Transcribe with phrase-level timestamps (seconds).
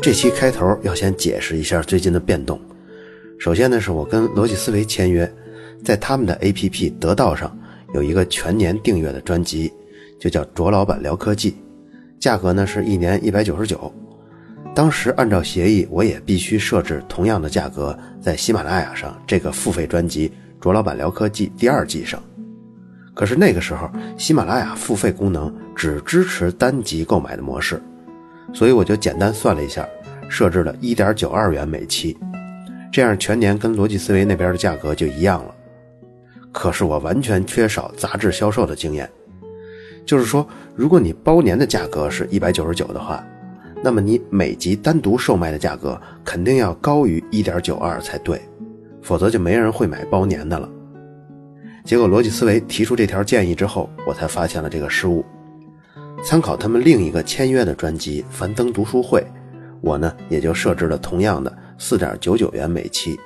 [0.00, 2.58] 这期开头要先解释一下最近的变动。
[3.38, 5.30] 首先呢，是我跟逻辑思维签约，
[5.84, 7.56] 在他们的 APP 得道上
[7.94, 9.72] 有一个全年订阅的专辑，
[10.18, 11.56] 就叫卓老板聊科技，
[12.20, 13.92] 价格呢是一年一百九十九。
[14.72, 20.28] 当时按照协议，我也必须设置同样的价格在喜马拉雅上这个付费专辑
[20.60, 22.22] 《卓老板聊科技》第二季上。
[23.14, 27.82] 可是那个时候，喜马拉雅付费功能只支持单集购买的模式，
[28.52, 29.88] 所以我就简单算了一下，
[30.28, 32.16] 设置了一点九二元每期，
[32.90, 35.54] 这样全年跟逻辑思维那边的价格就一样了。
[36.50, 39.08] 可是我完全缺少杂志销售的经验，
[40.04, 43.24] 就是说，如果你包年的价格是一百九十九的话，
[43.84, 48.40] 那么你每集单独售卖的价格肯定要高于一点九二才对，
[49.02, 50.68] 否则就没人会买包年的了。
[51.84, 55.24] 结果，逻辑思维提出这条建议之后，我才发现了这个失误。
[56.24, 59.20] 参考他们另一个签约的专辑《樊登读书会》，
[59.80, 63.18] 我呢也就设置了同样的四点九九元每期。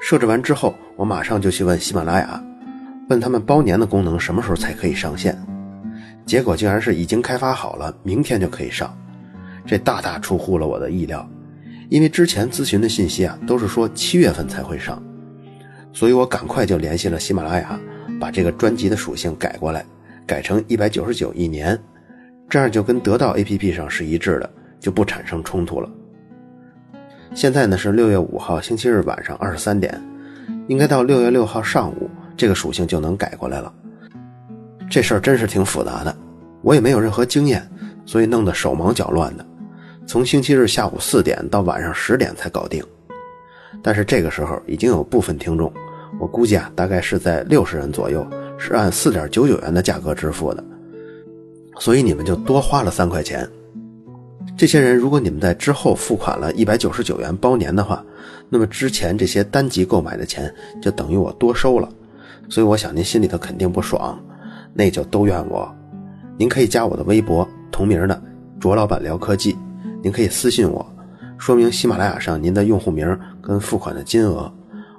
[0.00, 2.42] 设置完之后，我马上就去问喜马拉雅，
[3.10, 5.36] 问他们包年的功能什么时候才可以上线。
[6.24, 8.96] 结果竟然是已经开发好了，明天就可以上。
[9.66, 11.28] 这大大出乎了我的意料，
[11.88, 15.02] 因为之前咨询的信息啊都是说七月份才会上。
[15.92, 17.78] 所以我赶快就联系了喜马拉雅，
[18.20, 19.84] 把这个专辑的属性改过来，
[20.28, 21.76] 改成一百九十九一年，
[22.50, 25.90] 这样就跟得到 APP 上是一致的，就不产生冲突了。
[27.34, 29.98] 现在呢是六月五号星期日晚上二十三点，
[30.66, 33.72] 应该到六月六号上午，这个属性就能改过来了。
[34.90, 36.14] 这事儿真是挺复杂的，
[36.60, 37.66] 我也没有任何经验，
[38.04, 39.46] 所以弄得手忙脚乱的，
[40.06, 42.84] 从星期日下午四点到晚上十点才搞定。
[43.82, 45.72] 但是这个时候已经有部分听众，
[46.20, 48.26] 我估计啊，大概是在六十人左右，
[48.58, 50.62] 是按四点九九元的价格支付的，
[51.78, 53.48] 所以你们就多花了三块钱。
[54.56, 58.04] 这些人，如果你们在之后付款了一百九十九元包年的话，
[58.48, 60.52] 那么之前这些单级购买的钱
[60.82, 61.88] 就等于我多收了，
[62.48, 64.18] 所以我想您心里头肯定不爽，
[64.74, 65.72] 那就都怨我。
[66.36, 68.20] 您可以加我的微博，同名的
[68.58, 69.56] 卓老板聊科技，
[70.02, 70.84] 您可以私信我。
[71.38, 74.52] 说明喜马拉雅上您的用户名跟付款的金额，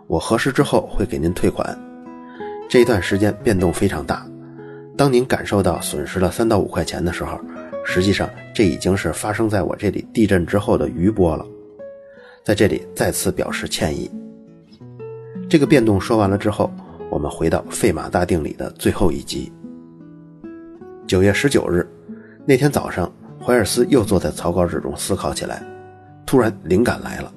[0.07, 1.77] 我核实之后会给您退款。
[2.69, 4.23] 这一段时间变动非常大，
[4.95, 7.35] 当您感受到损失了三到五块钱的时候，
[7.83, 11.43] 实际上这已经是发生在我这里地震之后的余波了。
[12.43, 14.09] 在这里再次表示歉意。
[15.49, 16.71] 这个变动说完了之后，
[17.09, 19.51] 我们回到费马大定理的最后一集。
[21.07, 21.83] 九月十九日
[22.45, 23.11] 那天早上，
[23.43, 25.63] 怀尔斯又坐在草稿纸中思考起来。
[26.23, 27.33] 突然灵感来了，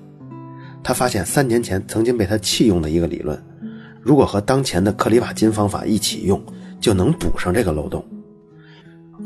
[0.82, 3.42] 他发现三年前曾经被他弃用的一个理论，
[4.02, 6.42] 如果和当前的克里瓦金方法一起用，
[6.80, 8.04] 就能补上这个漏洞。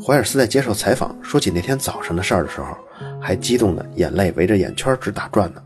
[0.05, 2.77] 怀尔斯在接受采访说起那天早上的事儿的时候，
[3.19, 5.63] 还激动的眼泪围着眼圈直打转呢。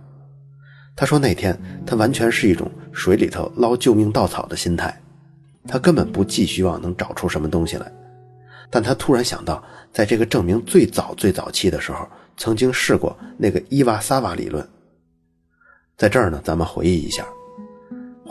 [0.96, 5.02] 他说那天他完全是一种水里头捞救命稻草的心态，
[5.68, 7.92] 他根本不寄希望能找出什么东西来，
[8.70, 12.08] 但他突然想到，在这个证明最早最早期的时候。
[12.38, 14.68] 曾经试过那个伊瓦萨瓦理论，
[15.96, 17.24] 在这儿呢，咱们回忆一下，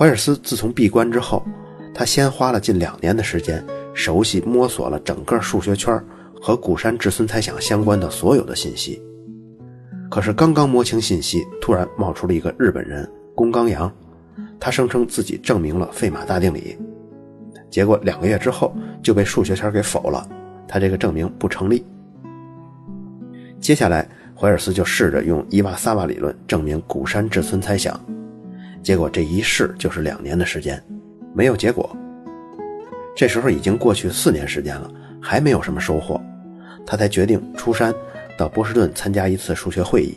[0.00, 1.44] 怀尔斯自从闭关之后，
[1.92, 3.62] 他先花了近两年的时间
[3.92, 6.02] 熟悉摸索了整个数学圈
[6.40, 8.98] 和古山至孙猜想相关的所有的信息。
[10.10, 13.92] 可是刚刚摸清信息，突然冒出了一个日本人宫冈阳，
[14.58, 16.78] 他声称自己证明了费马大定理，
[17.68, 20.26] 结果两个月之后就被数学圈给否了，
[20.66, 21.84] 他这个证明不成立。
[23.60, 28.00] 接下来，怀尔斯就试着用伊瓦萨瓦理论证明古山至村猜想，
[28.82, 30.82] 结果这一试就是两年的时间，
[31.34, 31.94] 没有结果。
[33.14, 36.20] 这时候已经过去四年时间了，还没有什么收获，
[36.86, 37.94] 他才决定出山
[38.38, 40.16] 到波士顿参加一次数学会议。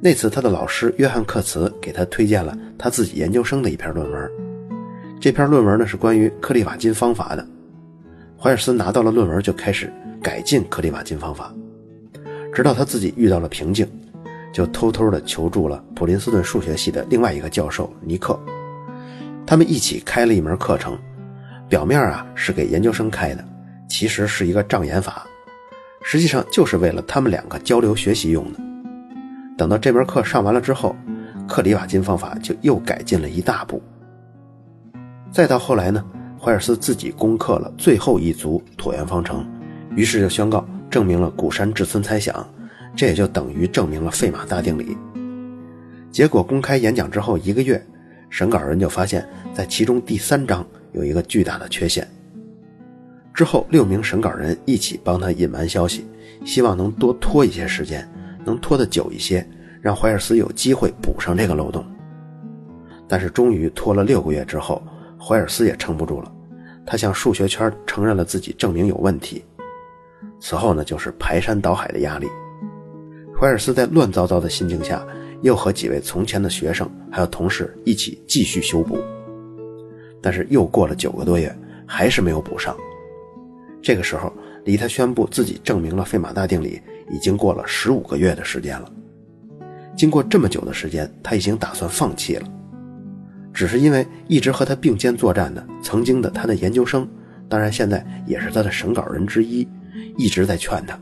[0.00, 4.30] 那次他的老师约翰克茨给他推荐了他自己研究生的一篇论文，
[5.18, 7.46] 这篇论文呢是关于克利瓦金方法的。
[8.38, 9.90] 怀尔斯拿到了论文就开始
[10.22, 11.54] 改进克利瓦金方法。
[12.52, 13.88] 直到他自己遇到了瓶颈，
[14.54, 18.38] 就偷偷的求助了普林斯顿数学系的另外一个教授尼克。
[19.44, 20.96] 他们一起开了一门课程，
[21.68, 23.44] 表面啊是给研究生开的，
[23.88, 25.26] 其实是一个障眼法，
[26.04, 28.60] 实际上就是为了他们两个交流学习用的。
[29.58, 30.94] 等到这门课上完了之后，
[31.48, 33.82] 克里瓦金方法就又改进了一大步。
[35.32, 36.04] 再到后来呢，
[36.40, 39.44] 怀尔斯自己攻克了最后一组椭圆方程，
[39.96, 40.64] 于是就宣告。
[40.90, 42.46] 证明了古山至村猜想，
[42.96, 44.96] 这也就等于证明了费马大定理。
[46.10, 47.84] 结果公开演讲之后一个月，
[48.30, 52.08] 审稿人就发现，在其中第三章有一个巨大的缺陷。
[53.32, 56.06] 之后六名审稿人一起帮他隐瞒消息，
[56.44, 58.08] 希望能多拖一些时间，
[58.44, 59.44] 能拖得久一些，
[59.80, 61.84] 让怀尔斯有机会补上这个漏洞。
[63.08, 64.80] 但是终于拖了六个月之后，
[65.20, 66.32] 怀尔斯也撑不住了，
[66.86, 69.44] 他向数学圈承认了自己证明有问题。
[70.38, 72.28] 此后呢，就是排山倒海的压力。
[73.38, 75.04] 怀尔斯在乱糟糟的心境下，
[75.42, 78.96] 又和几位从前的学生还有同事一起继续修补。
[80.22, 81.54] 但是又过了九个多月，
[81.86, 82.76] 还是没有补上。
[83.82, 84.32] 这个时候，
[84.64, 88.90] 离他宣布自己证明了费马大定理已经过了十五个月的时间了。
[89.96, 92.48] 经过这么久的时间，他已经打算放弃了。
[93.52, 97.06] 只是因为一直和他并肩作战的曾经的他的研究生，
[97.48, 99.68] 当然现在也是他的审稿人之一，
[100.16, 100.98] 一直在劝他，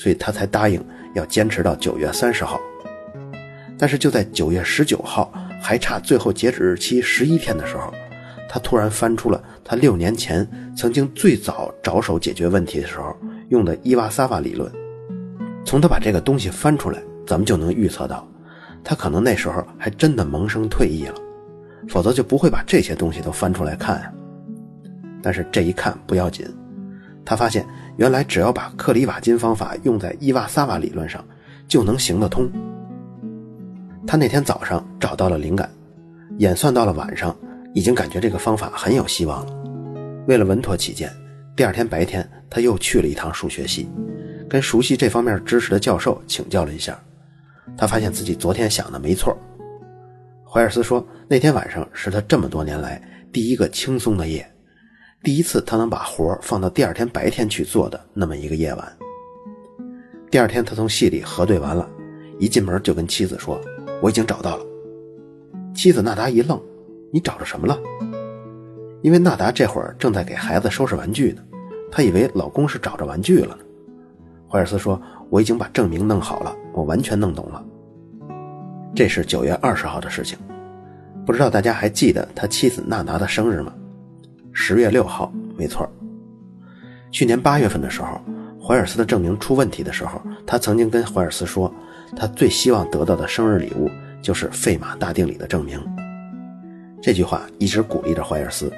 [0.00, 0.82] 所以他才答应
[1.14, 2.58] 要坚持到九月三十号。
[3.76, 5.30] 但是就在九月十九号，
[5.60, 7.92] 还差最后截止日期十一天的时候，
[8.48, 13.14] 他突然翻出了他六年前曾经最早着手解决问题的时候
[13.50, 14.72] 用的伊瓦萨瓦理论。
[15.66, 18.26] 从他把这个东西翻出来，咱们就能预测到，
[18.82, 21.14] 他可能那时候还真的萌生退役了。
[21.88, 24.12] 否则就不会把这些东西都翻出来看啊。
[25.22, 26.46] 但是这一看不要紧，
[27.24, 27.66] 他发现
[28.00, 31.22] 原来只要把克里瓦金方法用在伊瓦萨瓦理论上，
[31.68, 32.50] 就能行得通。
[34.06, 35.70] 他那天早上找到了灵感，
[36.38, 37.36] 演算到了晚上，
[37.74, 39.52] 已经感觉这个方法很有希望了。
[40.26, 41.12] 为了稳妥起见，
[41.54, 43.86] 第二天白天他又去了一趟数学系，
[44.48, 46.98] 跟熟悉这方面知识的教授请教了一下。
[47.76, 49.36] 他发现自己昨天想的没错。
[50.50, 52.98] 怀尔斯说：“那天晚上是他这么多年来
[53.30, 54.50] 第一个轻松的夜，
[55.22, 58.96] 第一次他能把活放到第二天白天去做的那么一个夜晚。
[60.30, 61.86] 第二天，他从系里核对完了，
[62.38, 63.60] 一进门就跟妻子说
[64.00, 64.64] ：‘我已经找到了。’
[65.74, 66.58] 妻子纳达一愣
[67.12, 67.78] ：‘你找着什么了？’
[69.02, 71.42] 因为纳达这会儿正在给孩子收拾玩具呢，
[71.92, 73.58] 他以为老公是找着玩具了。
[74.48, 77.62] 怀尔斯说：‘我已经把证明弄好了，我完全弄懂了。’”
[78.96, 80.38] 这是九月二十号的事情，
[81.26, 83.74] 不知道大家还记得他妻子娜达的生日吗？
[84.62, 85.90] 十月六号，没错。
[87.10, 88.20] 去年八月份的时候，
[88.62, 91.74] 怀尔斯的证明出问题的时候，他曾经跟怀尔斯说，
[92.14, 93.90] 他最希望得到的生日礼物
[94.20, 95.80] 就是费马大定理的证明。
[97.00, 98.70] 这句话一直鼓励着怀尔斯。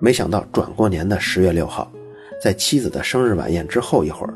[0.00, 1.88] 没想到转过年的十月六号，
[2.42, 4.34] 在妻子的生日晚宴之后一会儿，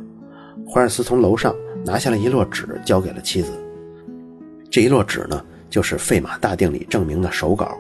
[0.73, 1.53] 怀尔斯从楼上
[1.85, 3.51] 拿下了一摞纸，交给了妻子。
[4.71, 7.77] 这一摞纸呢，就是费马大定理证明的手稿，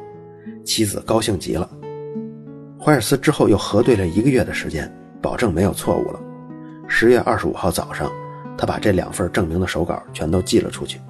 [0.64, 1.70] 妻子高兴极了。
[2.84, 6.19] 怀尔斯之后又核对了一个月的时间，保证没有错误了。
[6.88, 8.11] 十月二十五号早上，
[8.58, 11.00] 他把这两份证明的手稿全都寄了出去。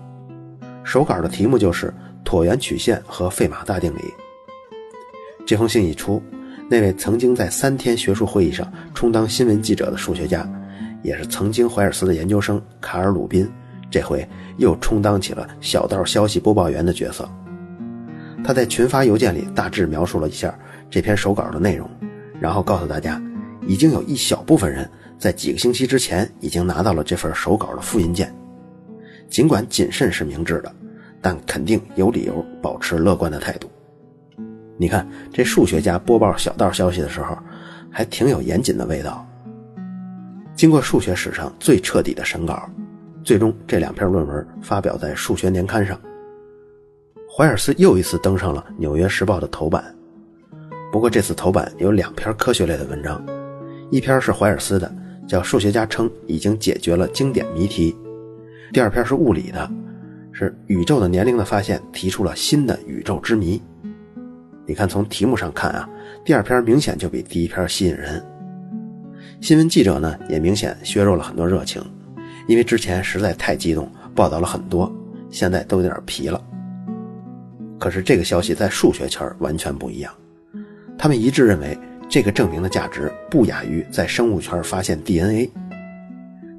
[0.84, 1.90] 手稿的题目就是
[2.26, 4.02] 椭圆曲线和费马大定理。
[5.46, 6.22] 这封信一出，
[6.68, 10.46] 那位曾经在三天学术会议上充当新闻记者的数学家，
[11.02, 13.50] 也是曾经怀尔斯的研究生卡尔鲁宾。
[13.90, 14.28] 这回
[14.58, 17.26] 又充当起了小道消息播报员的角色。
[18.44, 20.52] 他在群发邮件里大致描述了一下
[20.92, 21.88] 这篇手稿的内容，
[22.38, 23.18] 然后告诉大家，
[23.66, 24.86] 已经有一小部分人
[25.18, 28.30] 在几个星期之前已经拿到了这份手稿的复印件。
[29.26, 30.70] 尽管谨慎是明智的，
[31.22, 33.70] 但肯定有理由保持乐观的态度。
[34.76, 37.38] 你看，这数学家播报小道消息的时候，
[37.90, 39.26] 还挺有严谨的味道。
[40.54, 42.68] 经过数学史上最彻底的审稿。
[43.24, 45.98] 最终，这两篇论文发表在数学年刊上。
[47.34, 49.82] 怀尔斯又一次登上了《纽约时报》的头版。
[50.92, 53.24] 不过这次头版有两篇科学类的文章，
[53.90, 54.94] 一篇是怀尔斯的，
[55.26, 57.92] 叫《数学家称已经解决了经典谜题》；
[58.74, 59.70] 第二篇是物理的，
[60.32, 63.60] 是宇宙的年龄的发现提出了新的宇宙之谜。
[64.66, 65.88] 你看，从题目上看啊，
[66.26, 68.22] 第二篇明显就比第一篇吸引人。
[69.40, 71.82] 新闻记者呢，也明显削弱了很多热情。
[72.46, 74.94] 因为之前实在太激动，报道了很多，
[75.30, 76.38] 现在都有点疲了。
[77.78, 80.12] 可是这个消息在数学圈完全不一样，
[81.02, 81.76] 他们一致认为
[82.08, 85.50] 这个证明的价值不亚于在生物圈发现 DNA。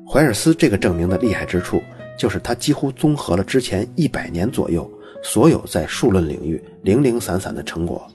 [0.05, 1.81] 怀尔斯这个证明的厉害之处，
[2.19, 4.91] 就是他几乎综合了之前一百年左右
[5.23, 8.05] 所有在数论领域零零散散的成果，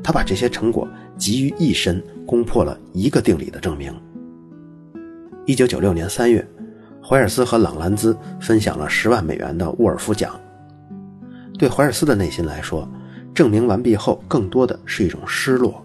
[0.00, 0.86] 他把这些成果
[1.16, 3.92] 集于一身，攻破了一个定理的证明。
[5.44, 6.46] 一九九六年三月。
[7.02, 10.38] 怀尔斯和朗兰兹分享了十万美元的沃尔夫奖。
[11.58, 12.88] 对怀尔斯的内心来说，
[13.38, 15.80] 证明完毕后更多的是一种失落，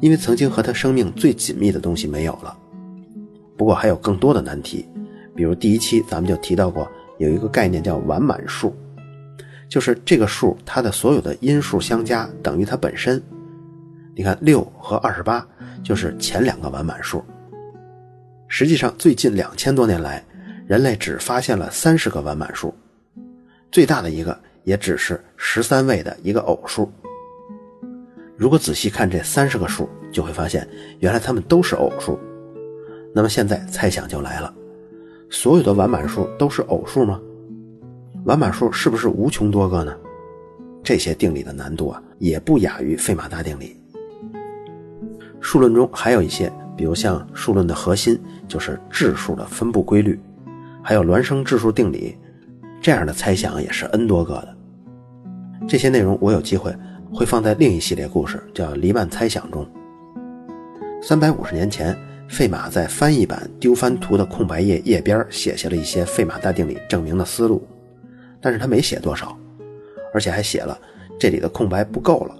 [0.00, 2.56] 因为曾经和他生命最紧密的东西没有了。
[3.56, 4.86] 不过还有更多的难题，
[5.34, 8.72] 比如第一期咱们就提到过，有一个概念叫完满数，
[9.68, 13.20] 就是这个数它的所有的因数相加等于它本身。
[14.14, 15.44] 你看六和二十八
[15.82, 17.24] 就是前两个完满数。
[18.46, 20.24] 实际上，最近两千多年来，
[20.68, 22.72] 人类只发现了三十个完满数，
[23.72, 26.90] 最大的一个也只是十三位的一个偶数。
[28.36, 30.68] 如果仔细看这三十个数，就会发现
[30.98, 32.18] 原来它们都是偶数。
[33.14, 34.52] 那么现在猜想就来了：
[35.30, 37.20] 所有的完满数都是偶数吗？
[38.24, 39.96] 完满数是不是无穷多个呢？
[40.82, 43.76] 这些定理的难度啊，也不亚于费马大定理。
[45.40, 50.18] 数论中还有一些，比如像数论的核心就是质数的分布规律，
[50.82, 52.18] 还有孪生质数定理，
[52.80, 54.53] 这样的猜想也是 n 多个的。
[55.68, 56.74] 这些内容我有机会
[57.12, 59.66] 会放在另一系列故事，叫黎曼猜想中。
[61.02, 61.96] 三百五十年前，
[62.28, 67.66] 费马在翻译版丢番图的空白页页边写下了一些费马大定理证明的思路，
[68.40, 69.36] 但是他没写多少，
[70.12, 70.78] 而且还写了
[71.18, 72.36] 这里的空白不够了。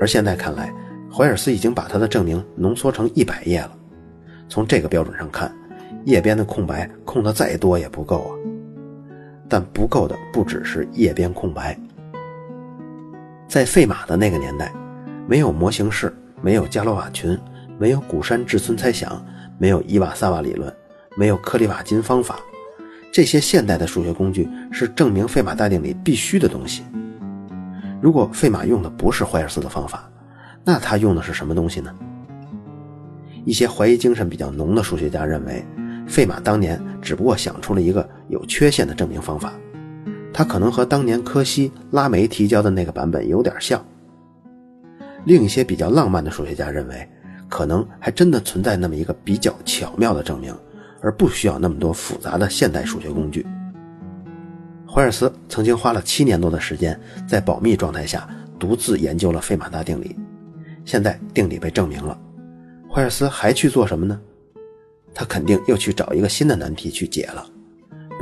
[0.00, 0.72] 而现在看来。
[1.14, 3.76] 怀尔斯已经把他的证明浓缩成一百页了。
[4.48, 5.54] 从这个标准上看，
[6.06, 8.32] 页边的空白空的再多也不够啊。
[9.46, 11.78] 但不够的不只是页边空白。
[13.52, 14.72] 在费马的那个年代，
[15.28, 17.38] 没有模型式，没有伽罗瓦群，
[17.78, 19.22] 没有古山至村猜想，
[19.58, 20.74] 没有伊瓦萨瓦理论，
[21.18, 22.40] 没有克里瓦金方法，
[23.12, 26.82] 这些现代的数学工具是证明费马大定理必须的东西。
[28.00, 30.10] 如果费马用的不是怀尔斯的方法，
[30.64, 31.94] 那他用的是什么东西呢？
[33.44, 35.62] 一些怀疑精神比较浓的数学家认为，
[36.08, 39.52] 费马当年只不过想出了一个有缺陷的证明方法，
[40.32, 43.84] 他可能和当年柯西、拉梅提交的那个版本有点像。
[45.24, 47.08] 另一些比较浪漫的数学家认为，
[47.48, 50.52] 可能还真的存在那么一个比较巧妙的证明，
[51.00, 53.46] 而不需要那么多复杂的现代数学工具。
[54.88, 60.16] 怀尔斯曾经花了七年多的时间，在保密状态下独自研究了费马大定理。
[60.84, 62.18] 现在定理被证明了，
[62.90, 64.20] 怀尔斯还去做什么呢？
[65.14, 67.46] 他肯定又去找一个新的难题去解了。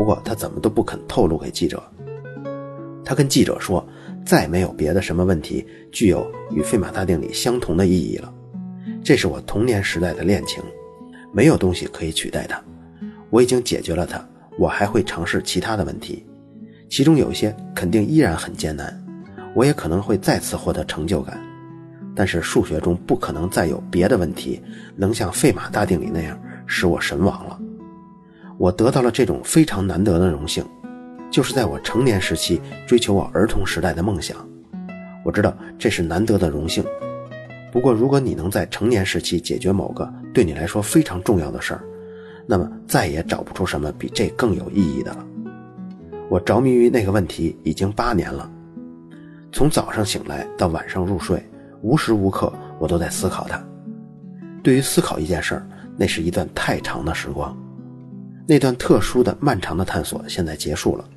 [0.00, 1.82] 不过他怎么都不肯透露给记者。
[3.04, 3.86] 他跟记者说
[4.24, 8.32] ：“再没有别的什么问题具有与费马大定理相同的意义了。
[9.04, 10.64] 这是我童年时代的恋情，
[11.34, 12.58] 没有东西可以取代它。
[13.28, 14.26] 我已经解决了它，
[14.58, 16.24] 我还会尝试其他的问题，
[16.88, 18.98] 其中有些肯定依然很艰难。
[19.54, 21.38] 我也可能会再次获得成就感。”
[22.16, 24.62] 但是数学中不可能再有别的问题
[24.96, 27.60] 能像费马大定理那样使我神往了。
[28.60, 30.62] 我得到了这种非常难得的荣幸，
[31.30, 34.36] 就是在我成年时期追求我儿童时代的梦想。
[35.24, 36.84] 我知道这是难得的荣幸。
[37.72, 41.80] 不过，如果你能在成年时期解决某个对你来说非常重要的事儿，
[42.46, 45.26] 那么再也找不出什么比这更有意义的了。
[46.28, 48.52] 我着迷于那个问题已经八年了，
[49.52, 51.42] 从早上醒来到晚上入睡。
[51.80, 53.58] 无时无刻，我都在思考它。
[54.62, 57.56] 对于思考一件事儿，那是一段太长的时光。
[58.50, 61.08] 那段特殊的、漫长的探索现在结束了，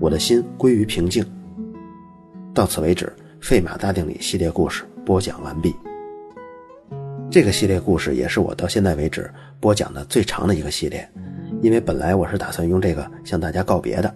[0.00, 1.24] 我的心归于平静。
[2.52, 5.72] 到此为止，费马大定理系列故事播讲完毕。
[7.30, 11.08] 这个系列故事也是我到现在为止播讲的最长的一个系列，
[11.62, 14.12] 因为本来我是打算用这个向大家告别的，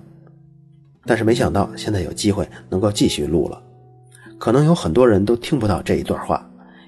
[1.05, 3.63] 但是没想到现在有机会能够继续录了。
[4.41, 6.45] 可能有很多人都听不到这一段话，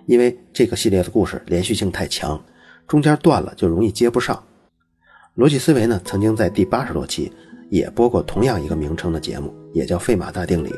[0.06, 2.42] 因为这个系列的故事连续性太强，
[2.88, 4.42] 中间断了就容易接不上。
[5.34, 7.32] 逻辑思维呢，曾经在第八十多期
[7.70, 10.70] 也播过同样一个名称的节目，也叫费马大定理。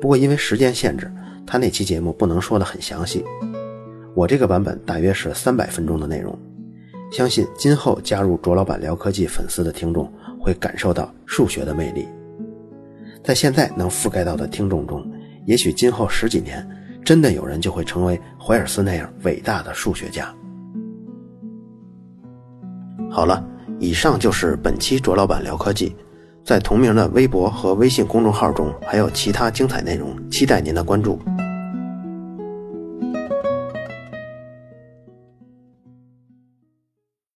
[0.00, 1.12] 不过因为时间限制，
[1.46, 3.22] 他那期节目不能说的很详细。
[4.14, 6.36] 我这个版本大约是三百分钟的内容，
[7.12, 10.10] 相信今后加入卓老板聊科技粉丝的听众
[10.40, 12.08] 会感受到数学的魅力。
[13.22, 15.04] 在现在能覆盖到的听众中。
[15.44, 16.66] 也许今后十几年，
[17.02, 20.34] 真的有人就会成为怀尔斯那样伟大的数学家。
[23.10, 23.42] 好了，
[23.80, 25.94] 以上就是本期卓老板聊科技，
[26.44, 31.18] 在同名的微博和微信公众号中还有其他精彩内容，期待您的关注。